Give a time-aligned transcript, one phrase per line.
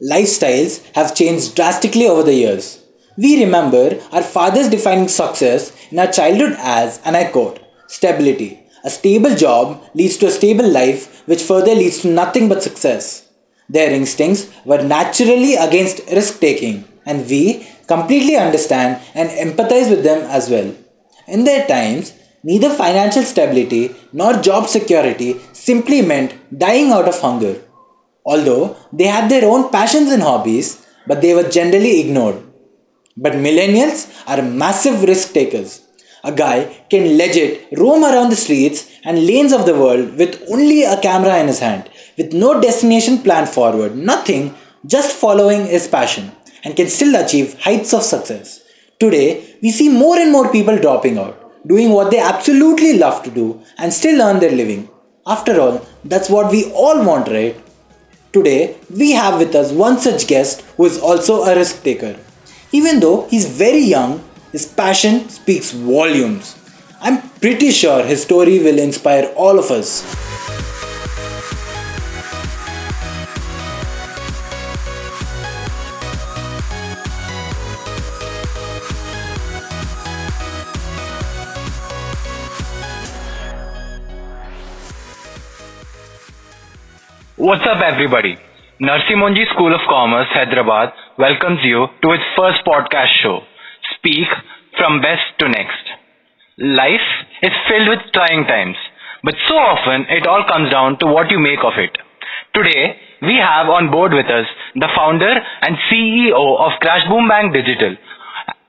[0.00, 2.84] Lifestyles have changed drastically over the years.
[3.16, 8.60] We remember our fathers defining success in our childhood as, and I quote, stability.
[8.84, 13.28] A stable job leads to a stable life, which further leads to nothing but success.
[13.68, 20.22] Their instincts were naturally against risk taking, and we completely understand and empathize with them
[20.30, 20.72] as well.
[21.26, 22.12] In their times,
[22.44, 27.60] neither financial stability nor job security simply meant dying out of hunger.
[28.32, 30.68] Although they had their own passions and hobbies,
[31.08, 32.38] but they were generally ignored.
[33.24, 34.00] But millennials
[34.30, 35.70] are massive risk takers.
[36.30, 36.56] A guy
[36.90, 41.38] can legit roam around the streets and lanes of the world with only a camera
[41.42, 41.84] in his hand,
[42.18, 44.54] with no destination planned forward, nothing,
[44.94, 46.26] just following his passion,
[46.64, 48.60] and can still achieve heights of success.
[49.00, 49.28] Today,
[49.62, 51.36] we see more and more people dropping out,
[51.72, 53.46] doing what they absolutely love to do,
[53.78, 54.82] and still earn their living.
[55.26, 57.56] After all, that's what we all want, right?
[58.30, 62.14] Today, we have with us one such guest who is also a risk taker.
[62.72, 64.22] Even though he's very young,
[64.52, 66.54] his passion speaks volumes.
[67.00, 70.27] I'm pretty sure his story will inspire all of us.
[87.38, 88.34] What's up, everybody?
[88.82, 93.46] Narsee Monjee School of Commerce, Hyderabad welcomes you to its first podcast show,
[93.94, 94.26] Speak
[94.76, 95.86] from Best to Next.
[96.58, 97.06] Life
[97.42, 98.74] is filled with trying times,
[99.22, 101.94] but so often it all comes down to what you make of it.
[102.58, 107.52] Today, we have on board with us the founder and CEO of Crash Boom Bang
[107.54, 107.94] Digital,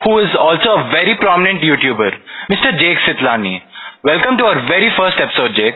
[0.06, 2.12] who is also a very prominent YouTuber,
[2.54, 2.78] Mr.
[2.78, 3.66] Jake Sitlani.
[4.04, 5.74] Welcome to our very first episode, Jake.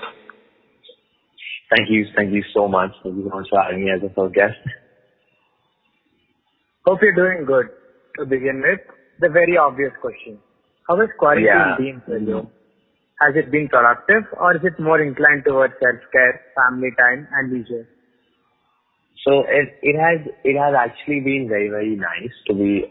[1.76, 2.06] Thank you.
[2.16, 2.92] Thank you so much.
[3.04, 4.54] Thank you so much for having me as a first guest.
[6.86, 7.68] Hope you're doing good.
[8.20, 8.80] To begin with,
[9.20, 10.40] the very obvious question.
[10.88, 11.78] How has quarantine Yeah.
[11.78, 12.52] been for you?
[13.22, 17.88] Has it been productive or is it more inclined towards self-care, family time and leisure?
[19.26, 22.86] So it it has it has actually been very very nice to be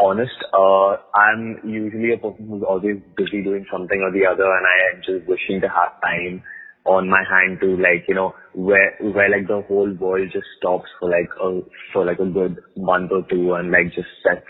[0.00, 0.36] honest.
[0.52, 4.76] Uh, I'm usually a person who's always busy doing something or the other, and I
[4.90, 6.42] am just wishing to have time
[6.86, 10.88] on my hand to like you know where where like the whole world just stops
[10.98, 11.60] for like a
[11.92, 14.46] for like a good month or two and like just sets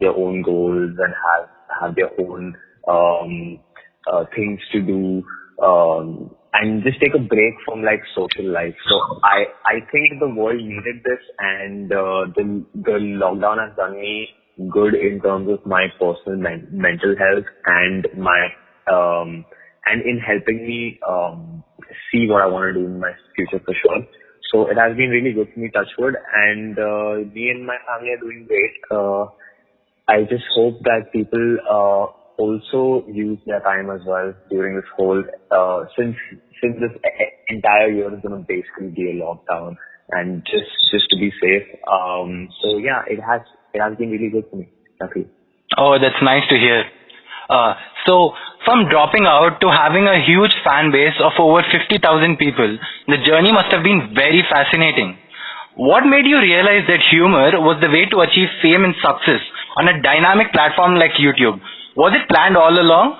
[0.00, 1.48] their own goals and have
[1.80, 2.54] have their own
[2.88, 3.58] um
[4.10, 5.22] uh, things to do
[5.62, 8.74] um and just take a break from like social life.
[8.88, 14.00] So I I think the world needed this and uh, the the lockdown has done
[14.00, 14.28] me
[14.70, 18.48] good in terms of my personal men- mental health and my
[18.92, 19.44] um
[19.86, 21.64] and in helping me um
[22.10, 24.06] see what I want to do in my future for sure.
[24.52, 28.10] So it has been really good for me, touchwood, and uh, me and my family
[28.10, 28.74] are doing great.
[28.90, 29.30] Uh,
[30.08, 32.06] I just hope that people uh,
[32.40, 36.16] also use their time as well during this whole uh, since
[36.60, 36.90] since this
[37.48, 39.76] entire year is going to basically be a lockdown
[40.10, 41.68] and just just to be safe.
[41.86, 43.42] Um, so yeah, it has
[43.72, 44.68] it has been really good for me.
[45.00, 45.28] Luckily.
[45.78, 46.84] Oh, that's nice to hear.
[47.50, 47.74] Uh,
[48.06, 48.30] so,
[48.64, 51.98] from dropping out to having a huge fan base of over 50,000
[52.38, 52.78] people,
[53.08, 55.18] the journey must have been very fascinating.
[55.74, 59.42] What made you realize that humor was the way to achieve fame and success
[59.76, 61.58] on a dynamic platform like YouTube?
[61.96, 63.18] Was it planned all along?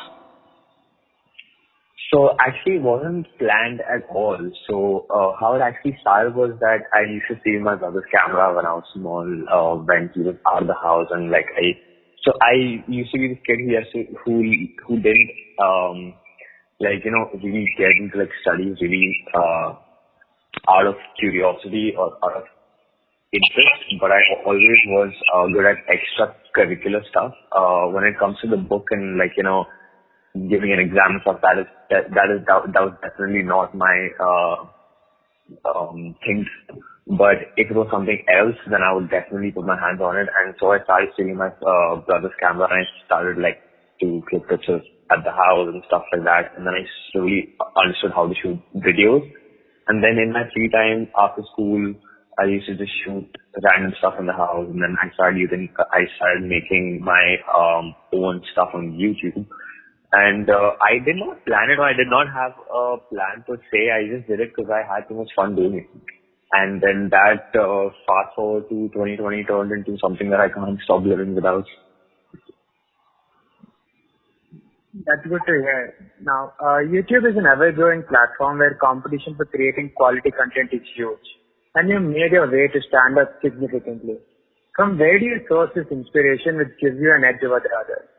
[2.13, 4.39] So actually it wasn't planned at all.
[4.69, 8.55] So uh, how it actually started was that I used to see my brother's camera
[8.55, 11.79] when I was small, uh, when he was out of the house and like I,
[12.25, 14.43] so I used to be this kid who used to, who,
[14.87, 15.31] who didn't,
[15.63, 16.15] um,
[16.81, 19.75] like, you know, really get into like studies really, uh,
[20.69, 22.45] out of curiosity or out of
[23.33, 27.33] interest, but I always was uh, good at extracurricular stuff.
[27.53, 29.65] Uh, when it comes to the book and like, you know,
[30.35, 33.75] giving an exam and stuff, that is, that, that is, that, that was definitely not
[33.75, 34.67] my, uh,
[35.69, 36.47] um, thing.
[37.11, 40.31] But if it was something else, then I would definitely put my hands on it.
[40.31, 43.59] And so I started stealing my, uh, brother's camera and I started like
[43.99, 46.55] to click pictures at the house and stuff like that.
[46.55, 49.27] And then I slowly understood how to shoot videos.
[49.91, 51.99] And then in my free time after school,
[52.39, 53.27] I used to just shoot
[53.59, 54.71] random stuff in the house.
[54.71, 59.51] And then I started using, I started making my um, own stuff on YouTube.
[60.15, 63.59] And uh, I did not plan it or I did not have a plan per
[63.59, 63.91] se.
[63.91, 66.20] I just did it because I had too much fun doing it.
[66.53, 71.03] And then that uh, fast forward to 2020 turned into something that I can't stop
[71.05, 71.65] living without.
[75.07, 76.13] That's good to hear.
[76.23, 81.27] Now, uh, YouTube is an ever-growing platform where competition for creating quality content is huge.
[81.77, 84.19] and you made your way to stand up significantly.
[84.77, 88.10] From where do you source this inspiration which gives you an edge over the others?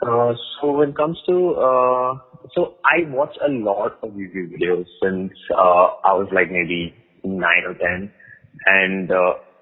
[0.00, 2.14] Uh, so when it comes to, uh,
[2.54, 7.64] so I watch a lot of YouTube videos since, uh, I was like maybe nine
[7.66, 8.12] or ten.
[8.66, 9.10] And,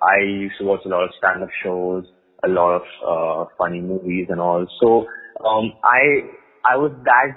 [0.03, 2.05] I used to watch a lot of stand-up shows,
[2.45, 4.67] a lot of, funny movies and all.
[4.79, 5.07] So,
[5.45, 6.29] um, I,
[6.65, 7.33] I was that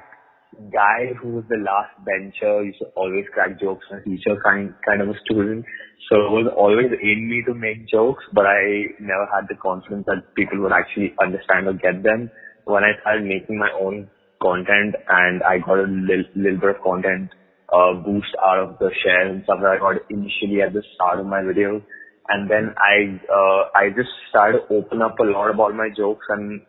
[0.73, 5.01] guy who was the last bencher, used to always crack jokes on teacher kind, kind
[5.01, 5.63] of a student.
[6.11, 10.05] So it was always in me to make jokes, but I never had the confidence
[10.07, 12.29] that people would actually understand or get them
[12.65, 14.09] when I started making my own
[14.41, 17.31] content and I got a little, little bit of content
[17.71, 21.19] uh, boost out of the share and stuff that I got initially at the start
[21.19, 21.83] of my videos.
[22.29, 26.25] And then I, uh, I just started to open up a lot about my jokes
[26.29, 26.61] and,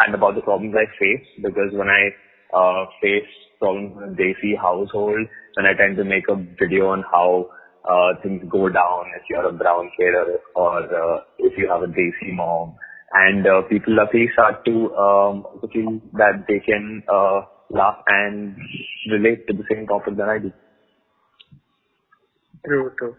[0.00, 2.10] and about the problems I face because when I,
[2.54, 5.26] uh, face problems in a Desi household,
[5.56, 7.50] then I tend to make a video on how,
[7.86, 11.82] uh, things go down if you're a brown kid or, or, uh, if you have
[11.82, 12.74] a Desi mom
[13.12, 18.56] and uh, people luckily start to um, feel that they can uh, laugh and
[19.10, 20.52] relate to the same topic that I do.
[22.66, 23.16] True, true.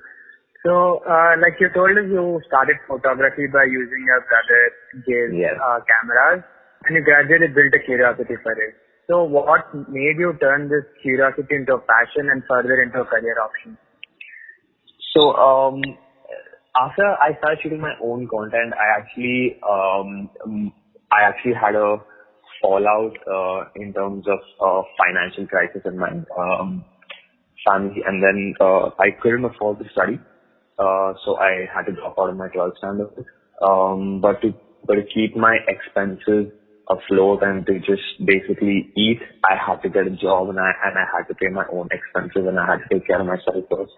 [0.65, 4.61] So, uh, like you told us, you started photography by using your brother
[5.07, 5.55] Jay's Yes.
[5.63, 6.43] uh, cameras,
[6.85, 8.75] and you gradually built a curiosity for it.
[9.07, 13.37] So, what made you turn this curiosity into a passion and further into a career
[13.39, 13.77] option?
[15.15, 15.81] So um,
[16.79, 20.71] after I started shooting my own content, I actually um,
[21.11, 21.97] I actually had a
[22.61, 26.83] fallout uh, in terms of uh, financial crisis in my um,
[27.65, 30.19] family, and then uh, I couldn't afford to study,
[30.79, 33.25] uh, so I had to drop out of my 12th standard.
[33.61, 34.53] Um, but to
[34.85, 36.53] but to keep my expenses
[36.89, 40.97] afloat and to just basically eat, I had to get a job and I and
[40.97, 43.65] I had to pay my own expenses and I had to take care of myself
[43.69, 43.91] first.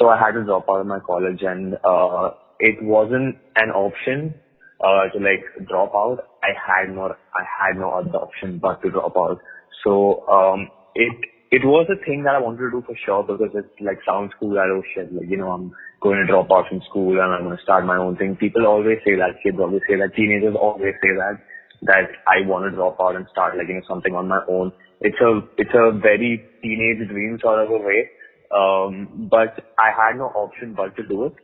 [0.00, 4.34] So I had to drop out of my college and uh, it wasn't an option
[4.80, 6.24] uh, to like drop out.
[6.42, 9.38] I had no I had no other option but to drop out.
[9.84, 11.12] So um, it
[11.52, 14.32] it was a thing that I wanted to do for sure because it like sounds
[14.40, 17.34] cool that oh shit like you know I'm going to drop out from school and
[17.34, 18.36] I'm going to start my own thing.
[18.36, 21.44] People always say that kids always say that teenagers always say that
[21.82, 24.72] that I want to drop out and start like you know something on my own.
[25.02, 28.08] It's a it's a very teenage dream sort of a way.
[28.50, 31.34] Um, but I had no option but to do it.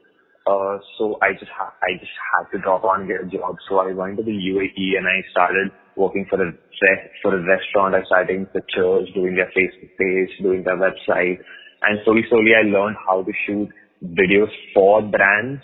[0.46, 3.56] Uh, so I just ha- I just had to drop out and get a job.
[3.68, 7.42] So I went to the UAE and I started working for a re- for a
[7.42, 7.94] restaurant.
[7.94, 11.38] I started taking pictures, doing their Facebook page, doing their website,
[11.82, 13.68] and slowly slowly I learned how to shoot
[14.04, 15.62] videos for brands,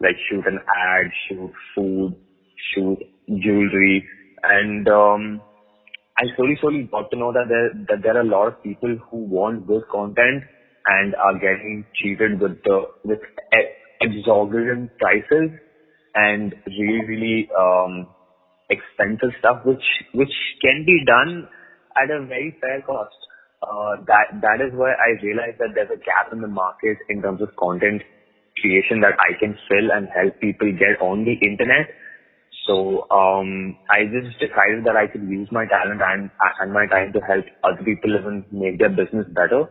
[0.00, 2.16] like shoot an ad, shoot food,
[2.74, 2.98] shoot
[3.28, 4.04] jewelry,
[4.42, 5.40] and um,
[6.18, 7.46] I slowly slowly got to know that
[8.02, 10.42] there are a lot of people who want good content
[10.86, 13.20] and are getting cheated with the with
[14.00, 15.50] exorbitant prices
[16.14, 18.08] and really really um
[18.70, 20.32] expensive stuff which which
[20.62, 21.48] can be done
[21.96, 23.14] at a very fair cost.
[23.62, 27.22] Uh, that that is why I realized that there's a gap in the market in
[27.22, 28.02] terms of content
[28.60, 31.88] creation that I can fill and help people get on the internet.
[32.66, 37.12] So um, I just decided that I could use my talent and and my time
[37.12, 39.66] to help other people even make their business better.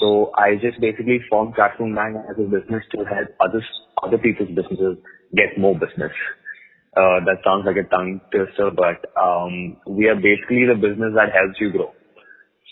[0.00, 3.64] So I just basically formed Crash Boom Bang as a business to help others,
[4.02, 4.98] other people's businesses
[5.34, 6.12] get more business.
[6.96, 11.32] Uh, that sounds like a tongue twister, but um, we are basically the business that
[11.32, 11.92] helps you grow.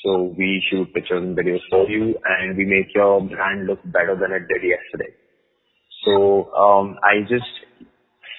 [0.05, 4.17] So we shoot pictures and videos for you, and we make your brand look better
[4.21, 5.13] than it did yesterday.
[6.05, 7.49] So um, I just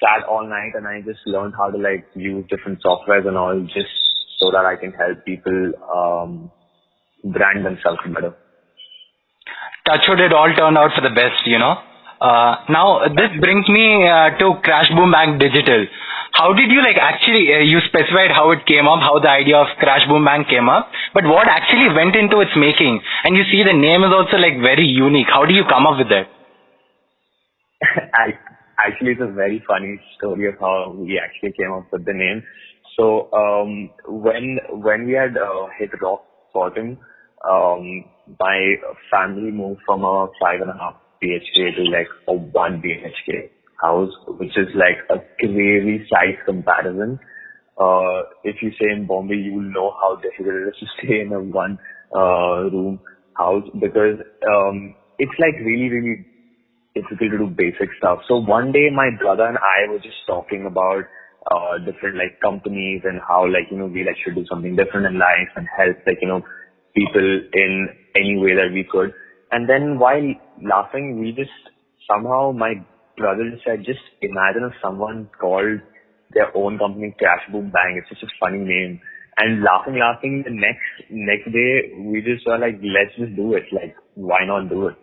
[0.02, 3.60] sat all night and I just learned how to like use different softwares and all,
[3.62, 3.94] just
[4.40, 6.52] so that I can help people um,
[7.24, 8.36] brand themselves better.
[9.86, 11.78] Touchwood, it all turned out for the best, you know.
[12.22, 15.88] Uh, now, this brings me uh, to Crash Boom Bang Digital.
[16.34, 19.58] How did you like actually, uh, you specified how it came up, how the idea
[19.58, 23.02] of Crash Boom Bang came up, but what actually went into its making?
[23.26, 25.28] And you see the name is also like very unique.
[25.34, 26.30] How do you come up with that?
[28.78, 32.42] Actually, it's a very funny story of how we actually came up with the name.
[32.98, 36.24] So um, when when we had uh, hit rock
[36.54, 36.98] bottom,
[37.48, 38.06] um,
[38.40, 38.76] my
[39.12, 43.50] family moved from a five and a half BHK to like a one BHK
[43.82, 47.20] house, which is like a crazy size comparison.
[47.80, 51.22] Uh, if you stay in Bombay, you will know how difficult it is to stay
[51.22, 51.78] in a one
[52.16, 53.00] uh, room
[53.38, 56.26] house because um, it's like really really
[56.96, 58.20] difficult to do basic stuff.
[58.28, 61.04] So one day my brother and I were just talking about
[61.50, 65.06] uh, different like companies and how like, you know, we like should do something different
[65.08, 66.44] in life and help like, you know,
[66.96, 69.13] people in any way that we could.
[69.51, 71.51] And then while laughing, we just
[72.10, 72.74] somehow my
[73.18, 75.80] brother just said, just imagine if someone called
[76.34, 78.00] their own company Crash Boom Bang.
[78.00, 79.01] It's such a funny name.
[79.38, 80.44] And laughing, laughing.
[80.46, 83.63] The next next day, we just were like, let's just do it.
[83.72, 84.96] Like, why not do it?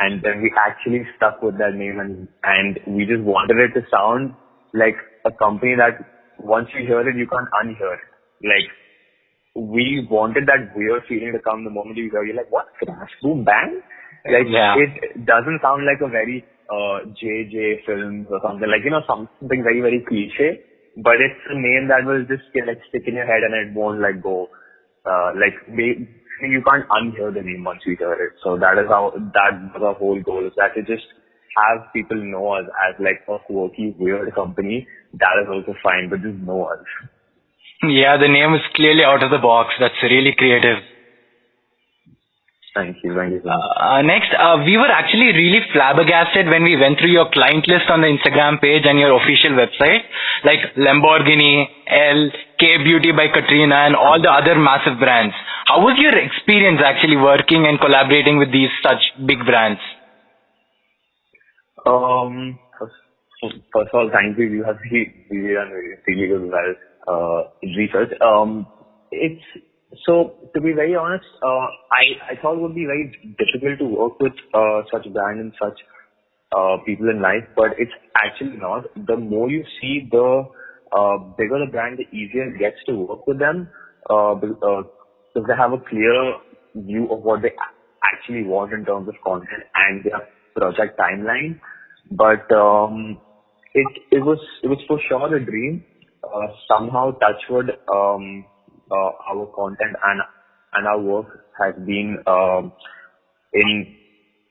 [0.00, 3.86] And then we actually stuck with that name, and and we just wanted it to
[3.90, 4.34] sound
[4.72, 6.00] like a company that
[6.38, 8.04] once you hear it, you can't unhear it.
[8.42, 8.70] Like
[9.58, 12.24] we wanted that weird feeling to come the moment you hear.
[12.24, 12.66] You're like, what?
[12.78, 13.82] Crash Boom Bang?
[14.26, 14.74] Like Yeah.
[14.76, 19.62] it doesn't sound like a very uh JJ films or something like you know something
[19.62, 20.60] very very cliche,
[20.96, 23.74] but it's a name that will just get, like stick in your head and it
[23.74, 24.48] won't like go.
[25.06, 25.96] Uh, like they,
[26.46, 28.34] you can't unhear the name once you hear it.
[28.44, 31.06] So that is how that was our whole goal is that to just
[31.56, 34.86] have people know us as like a quirky weird company.
[35.14, 36.84] That is also fine, but just know us.
[37.82, 39.74] Yeah, the name is clearly out of the box.
[39.78, 40.82] That's really creative.
[42.74, 43.42] Thank you, thank you.
[43.42, 47.90] Uh, next, uh, we were actually really flabbergasted when we went through your client list
[47.90, 50.02] on the Instagram page and your official website,
[50.44, 55.34] like Lamborghini, L, K Beauty by Katrina, and all the other massive brands.
[55.66, 59.80] How was your experience actually working and collaborating with these such big brands?
[61.86, 62.94] Um, first,
[63.72, 64.46] first of all, thank you.
[64.46, 65.70] You have really, really done
[66.06, 66.74] really good well,
[67.62, 68.10] research.
[68.20, 68.68] Um,
[69.10, 69.42] it's,
[70.06, 73.86] so to be very honest, uh, I, I thought it would be very difficult to
[73.86, 75.78] work with, uh, such a brand and such,
[76.56, 78.84] uh, people in life, but it's actually not.
[78.96, 80.44] The more you see, the,
[80.92, 83.70] uh, bigger the brand, the easier it gets to work with them,
[84.08, 84.82] uh, be- uh,
[85.34, 86.34] because they have a clear
[86.74, 87.52] view of what they
[88.04, 91.58] actually want in terms of content and their project timeline.
[92.10, 93.20] But um,
[93.74, 95.84] it it was it was for sure a dream.
[96.22, 98.44] Uh, somehow, Touchwood, um,
[98.90, 100.20] uh, our content and
[100.74, 101.26] and our work
[101.60, 102.72] has been um,
[103.52, 103.96] in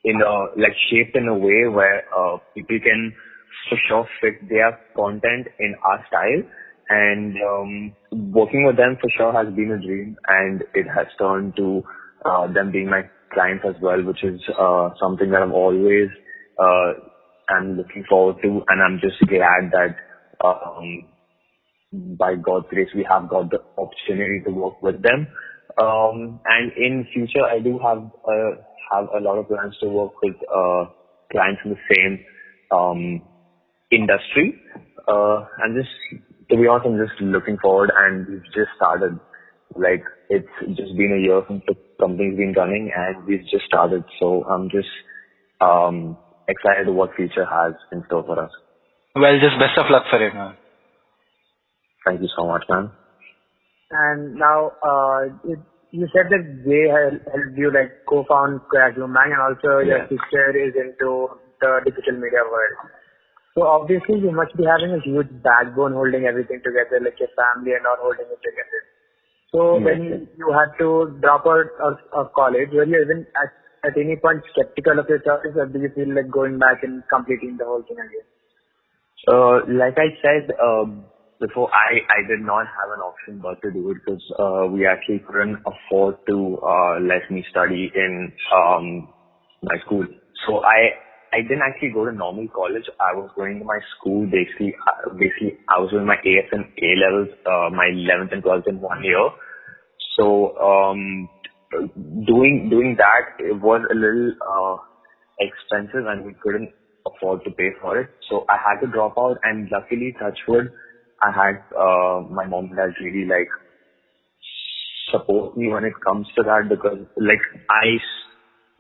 [0.04, 3.14] in a like shaped in a way where uh, people can
[3.70, 6.44] for sure fit their content in our style.
[6.90, 11.56] And um, working with them for sure has been a dream, and it has turned
[11.58, 11.84] to
[12.54, 13.02] them being my
[13.34, 14.40] clients as well, which is
[14.98, 16.08] something that I've always
[17.50, 19.96] am looking forward to, and I'm just glad that
[22.18, 25.28] by God's grace we have got the opportunity to work with them.
[25.82, 28.62] Um, and in future, I do have uh,
[28.92, 30.86] have a lot of plans to work with uh,
[31.32, 32.26] clients in the same
[32.72, 33.22] um,
[33.92, 34.60] industry.
[35.08, 35.90] Uh, just,
[36.50, 39.20] to be honest, I'm just looking forward, and we've just started.
[39.76, 44.04] Like it's just been a year since the company's been running, and we've just started.
[44.20, 44.88] So I'm just
[45.60, 48.52] um, excited what future has in store for us.
[49.16, 50.56] Well, just best of luck for it, man.
[52.08, 52.92] Thank you so much, man.
[53.92, 55.24] And now, uh,
[55.92, 60.08] you said that they helped you like co-found Bang and also your Yeah.
[60.08, 61.30] sister is into
[61.62, 62.78] the digital media world.
[63.56, 67.74] So obviously you must be having a huge backbone holding everything together, like your family
[67.74, 68.82] and all holding it together.
[69.52, 73.52] So when you had to drop out of, college, were you even at,
[73.90, 77.04] at any point skeptical of your choice or do you feel like going back and
[77.10, 78.28] completing the whole thing again?
[79.28, 83.72] Uh, like I said um, before, I I did not have an option but to
[83.72, 89.08] do it because uh, we actually couldn't afford to uh, let me study in um,
[89.64, 90.06] my school.
[90.48, 90.98] So I
[91.34, 92.86] I didn't actually go to normal college.
[93.00, 94.74] I was going to my school basically.
[94.88, 98.68] Uh, basically, I was doing my AS and A levels, uh, my 11th and 12th
[98.68, 99.30] in one year.
[100.18, 101.30] So um,
[102.26, 104.78] doing doing that it was a little uh,
[105.40, 106.72] expensive and we couldn't
[107.06, 108.10] afford to pay for it.
[108.30, 110.72] So I had to drop out and luckily Touchwood,
[111.24, 113.50] I had uh, my mom and dad really like
[115.12, 117.98] support me when it comes to that because like I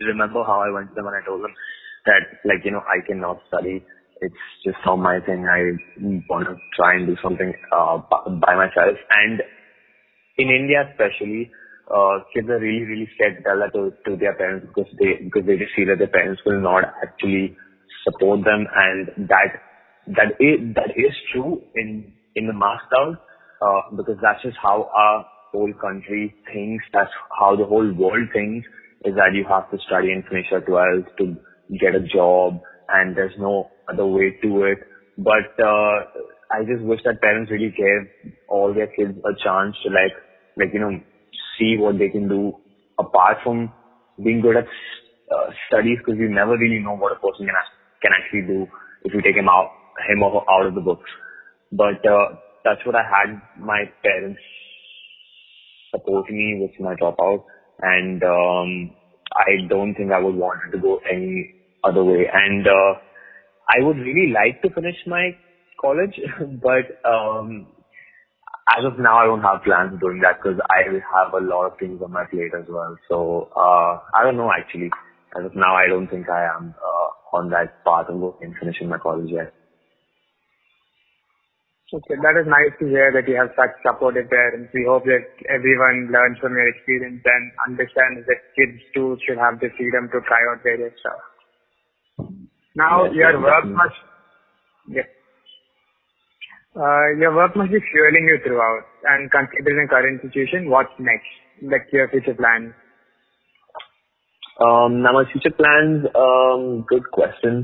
[0.05, 1.53] remember how I went to them and I told them
[2.05, 3.83] that like you know I cannot study.
[4.21, 5.45] It's just not my thing.
[5.45, 5.77] I
[6.29, 7.99] want to try and do something uh,
[8.41, 9.41] by myself and
[10.37, 11.51] in India especially,
[11.93, 15.23] uh, kids are really, really scared to tell that to, to their parents because they,
[15.23, 17.57] because they just feel that their parents will not actually
[18.05, 19.61] support them and that,
[20.07, 25.25] that is, that is true in, in the mass uh, because that's just how our
[25.51, 28.67] whole country thinks, that's how the whole world thinks,
[29.05, 31.35] is that you have to study and finish your 12th to
[31.79, 34.77] get a job and there's no other way to it.
[35.17, 36.05] But, uh,
[36.51, 40.13] I just wish that parents really gave all their kids a chance to like,
[40.55, 40.99] like, you know,
[41.59, 42.53] see what they can do
[42.99, 43.73] apart from
[44.23, 44.65] being good at
[45.31, 47.55] uh, studies because you never really know what a person can,
[48.01, 48.67] can actually do
[49.03, 49.71] if you take him out,
[50.07, 51.09] him or out of the books.
[51.71, 54.39] But, uh, that's what I had my parents
[55.91, 57.43] support me with my dropout
[57.81, 58.95] and, um,
[59.33, 62.25] I don't think I would want to go any other way.
[62.31, 62.93] And uh,
[63.69, 65.31] I would really like to finish my
[65.81, 66.19] college,
[66.61, 67.67] but um,
[68.77, 71.67] as of now, I don't have plans of doing that because I have a lot
[71.67, 72.95] of things on my plate as well.
[73.09, 74.89] So uh, I don't know actually.
[75.37, 78.97] As of now, I don't think I am uh, on that path of finishing my
[78.97, 79.53] college yet.
[81.87, 84.67] Okay, that is nice to hear that you have such supportive parents.
[84.75, 89.59] We hope that everyone learns from your experience and understands that kids too should have
[89.63, 91.23] the freedom to try out various stuff.
[92.75, 93.79] Now, Yes, your work definitely.
[93.79, 93.99] must,
[94.91, 95.07] yeah.
[96.75, 98.83] Uh, your work must be fueling you throughout.
[99.07, 101.31] And considering the current situation, what's next?
[101.63, 102.75] Like your future plans?
[104.59, 107.63] Um, now my future plans, um, good question.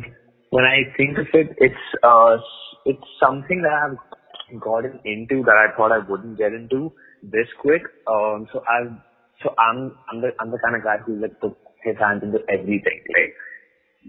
[0.54, 2.38] When I think of it, it's, uh,
[2.86, 6.94] it's something that I've gotten into that I thought I wouldn't get into
[7.24, 7.82] this quick.
[8.08, 8.94] Um, so I've,
[9.42, 12.40] so I'm, I'm the, I'm the kind of guy who like put his hands into
[12.50, 13.02] everything.
[13.18, 13.34] Like,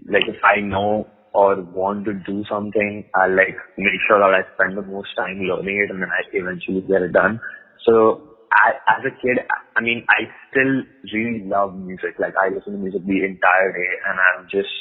[0.09, 4.43] like if I know or want to do something, I like make sure that I
[4.55, 7.39] spend the most time learning it and then I eventually get it done.
[7.85, 8.23] So
[8.53, 9.39] I, as a kid,
[9.75, 10.83] I mean, I still
[11.13, 12.15] really love music.
[12.19, 14.71] Like I listen to music the entire day and I've just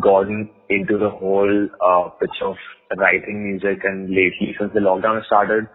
[0.00, 2.56] gotten into the whole uh, pitch of
[2.96, 5.68] writing music and lately since the lockdown started,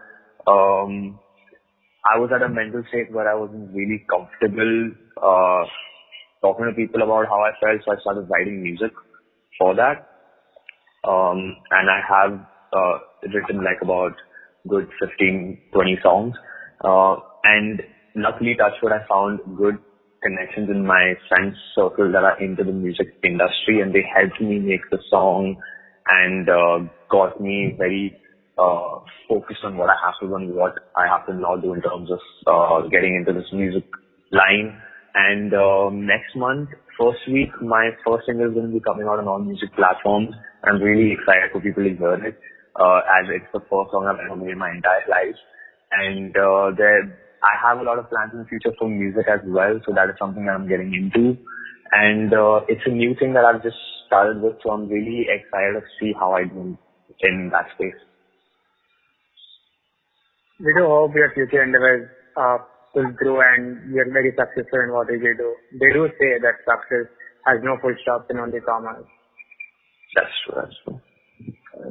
[0.46, 1.18] um,
[2.10, 5.64] I was at a mental state where I wasn't really comfortable uh,
[6.40, 8.92] talking to people about how I felt, so I started writing music
[9.58, 10.08] for that.
[11.06, 12.40] Um, and I have
[12.72, 14.14] uh, written like about
[14.68, 16.34] good 15, 20 songs.
[16.84, 17.82] Uh, and
[18.14, 19.78] luckily, Touchwood, I found good
[20.22, 24.58] connections in my friends circle that are into the music industry, and they helped me
[24.58, 25.56] make the song
[26.06, 26.78] and uh,
[27.10, 28.16] got me very
[28.58, 31.74] uh, focused on what I have to do and what I have to now do
[31.74, 33.84] in terms of uh, getting into this music
[34.32, 34.80] line.
[35.14, 39.18] And um, next month, first week, my first single is going to be coming out
[39.18, 40.34] on all music platforms.
[40.64, 42.38] I'm really excited for people to hear it,
[42.76, 45.38] uh, as it's the first song I've ever made in my entire life.
[45.90, 49.40] And uh, there, I have a lot of plans in the future for music as
[49.46, 51.38] well, so that is something that I'm getting into.
[51.92, 55.80] And uh, it's a new thing that I've just started with, so I'm really excited
[55.80, 56.76] to see how I do
[57.20, 57.96] in that space.
[60.60, 62.58] We do hope your future endeavors uh,
[62.94, 65.54] will grow and you're very successful in what you do.
[65.78, 67.06] They do say that success
[67.46, 69.06] has no full stops and only commas.
[70.16, 70.54] That's true.
[70.58, 71.00] That's true.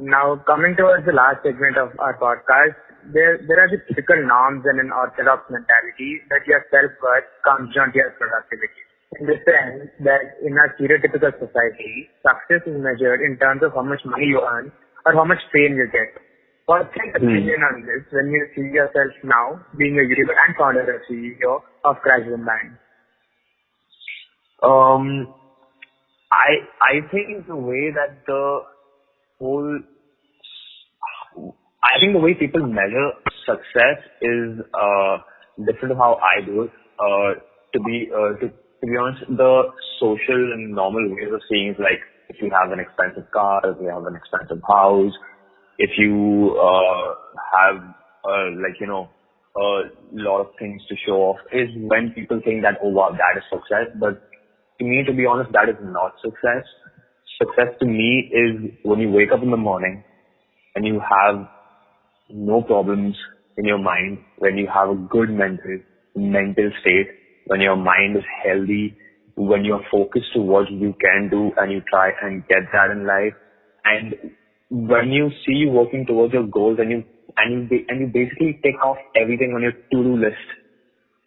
[0.00, 2.76] Now, coming towards the last segment of our podcast,
[3.12, 7.92] there there are the typical norms and an orthodox mentality that your self-worth comes down
[7.92, 8.82] to your productivity.
[9.20, 13.82] In the sense that in our stereotypical society, success is measured in terms of how
[13.82, 14.70] much money you earn
[15.06, 16.12] or how much fame you get.
[16.68, 20.84] What's your opinion on this when you see yourself now being a YouTuber and founder
[20.84, 22.76] and CEO of Crash Band?
[24.60, 25.32] Um,
[26.30, 28.60] I I think the way that the
[29.38, 29.80] whole
[31.82, 33.10] I think the way people measure
[33.46, 35.18] success is uh
[35.66, 36.70] different to how I do it.
[36.98, 37.34] Uh,
[37.74, 39.62] to be uh, to be honest, the
[40.00, 43.76] social and normal ways of seeing is like if you have an expensive car, if
[43.80, 45.12] you have an expensive house,
[45.78, 47.14] if you uh
[47.56, 47.82] have
[48.58, 49.08] like you know
[49.56, 53.38] a lot of things to show off is when people think that oh wow that
[53.38, 54.20] is success, but
[54.78, 56.64] to me, to be honest, that is not success.
[57.40, 60.04] Success to me is when you wake up in the morning
[60.74, 61.48] and you have
[62.30, 63.16] no problems
[63.56, 65.78] in your mind, when you have a good mental,
[66.14, 67.08] mental state,
[67.46, 68.96] when your mind is healthy,
[69.36, 73.06] when you're focused to what you can do and you try and get that in
[73.06, 73.34] life.
[73.84, 74.14] And
[74.70, 77.04] when you see you working towards your goals and you,
[77.36, 80.36] and you, and you basically take off everything on your to-do list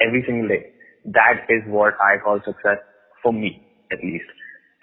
[0.06, 0.66] every single day.
[1.06, 2.78] That is what I call success
[3.24, 3.62] for me,
[3.92, 4.26] at least.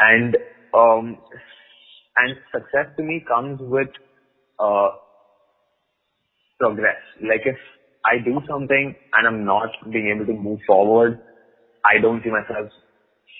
[0.00, 0.36] And
[0.74, 1.18] um,
[2.16, 3.88] and success to me comes with
[4.58, 4.88] uh,
[6.58, 7.00] progress.
[7.22, 7.56] Like if
[8.04, 11.20] I do something and I'm not being able to move forward,
[11.84, 12.68] I don't see myself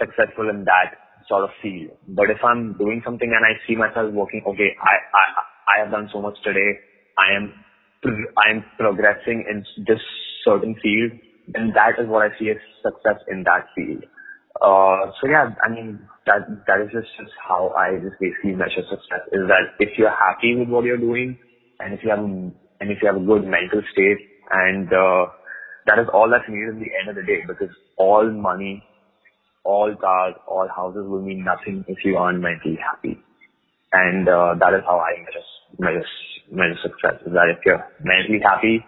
[0.01, 0.97] successful in that
[1.29, 1.99] sort of field.
[2.09, 5.25] But if I'm doing something and I see myself working, okay, I I
[5.69, 6.81] I have done so much today.
[7.19, 7.65] I am
[8.39, 10.01] I am progressing in this
[10.45, 11.13] certain field,
[11.49, 14.05] then that is what I see as success in that field.
[14.61, 18.83] Uh, so yeah, I mean that that is just, just how I just basically measure
[18.89, 19.23] success.
[19.33, 21.39] Is that if you're happy with what you're doing,
[21.81, 22.21] and if you have
[22.81, 24.19] and if you have a good mental state,
[24.51, 25.27] and uh,
[25.87, 27.43] that is all that's needed in the end of the day.
[27.47, 28.83] Because all money,
[29.65, 33.19] all cars, all houses will mean nothing if you aren't mentally happy.
[33.93, 35.47] And uh, that is how I measure
[35.79, 36.07] measure
[36.53, 37.21] measure success.
[37.27, 38.85] Is that if you're mentally happy,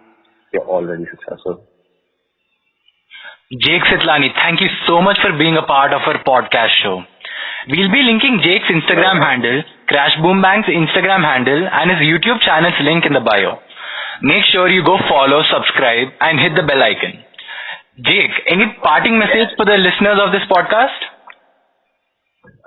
[0.53, 1.67] you're already successful.
[3.51, 7.03] Jake Sitlani, thank you so much for being a part of our podcast show.
[7.67, 12.79] We'll be linking Jake's Instagram handle, Crash Boom Bang's Instagram handle, and his YouTube channel's
[12.81, 13.59] link in the bio.
[14.23, 17.25] Make sure you go follow, subscribe, and hit the bell icon.
[18.05, 21.01] Jake, any parting message for the listeners of this podcast?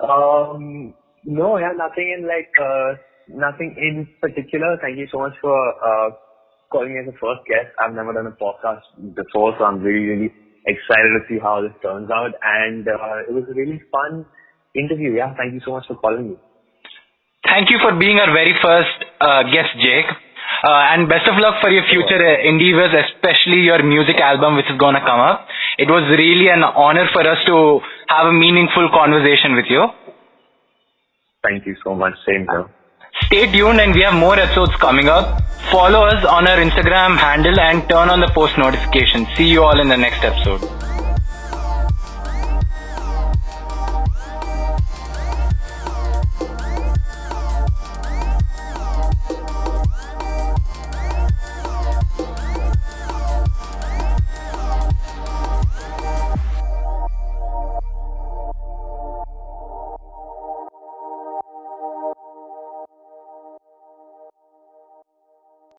[0.02, 4.78] Um, no, yeah, nothing in like, uh, nothing in particular.
[4.82, 6.10] Thank you so much for, uh,
[6.70, 7.70] calling me as a first guest.
[7.78, 8.82] I've never done a podcast
[9.14, 10.32] before, so I'm really, really
[10.66, 12.34] excited to see how this turns out.
[12.42, 14.26] And uh, it was a really fun
[14.74, 15.14] interview.
[15.14, 16.36] Yeah, thank you so much for calling me.
[17.46, 20.10] Thank you for being our very first uh, guest, Jake.
[20.64, 24.66] Uh, and best of luck for your future uh, endeavors, especially your music album, which
[24.70, 25.46] is going to come up.
[25.78, 29.88] It was really an honor for us to have a meaningful conversation with you.
[31.42, 32.14] Thank you so much.
[32.26, 32.66] Same here.
[33.26, 35.42] Stay tuned, and we have more episodes coming up.
[35.70, 39.28] Follow us on our Instagram handle and turn on the post notifications.
[39.36, 40.83] See you all in the next episode.